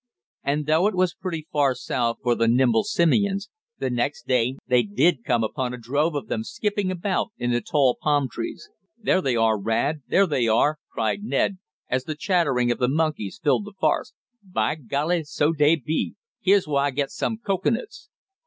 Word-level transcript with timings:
And 0.43 0.65
though 0.65 0.87
it 0.87 0.95
was 0.95 1.13
pretty 1.13 1.45
far 1.51 1.75
south 1.75 2.17
for 2.23 2.33
the 2.33 2.47
nimble 2.47 2.83
simians, 2.83 3.51
the 3.77 3.91
next 3.91 4.25
day 4.25 4.57
they 4.65 4.81
did 4.81 5.23
come 5.23 5.43
upon 5.43 5.75
a 5.75 5.77
drove 5.77 6.15
of 6.15 6.25
them 6.27 6.43
skipping 6.43 6.89
about 6.89 7.29
in 7.37 7.51
the 7.51 7.61
tall 7.61 7.99
palm 8.01 8.27
trees. 8.27 8.67
"There 8.97 9.21
they 9.21 9.35
are, 9.35 9.59
Rad! 9.61 10.01
There 10.07 10.25
they 10.25 10.47
are!" 10.47 10.79
cried 10.89 11.21
Ned, 11.23 11.59
as 11.87 12.05
the 12.05 12.15
chattering 12.15 12.71
of 12.71 12.79
the 12.79 12.89
monkeys 12.89 13.39
filled 13.43 13.65
the 13.65 13.73
forest. 13.79 14.15
"By 14.41 14.73
golly! 14.73 15.23
So 15.23 15.51
dey 15.53 15.75
be! 15.75 16.15
Heah's 16.39 16.67
where 16.67 16.81
I 16.81 16.89
get 16.89 17.11
some 17.11 17.37
cocoanuts!" 17.37 18.09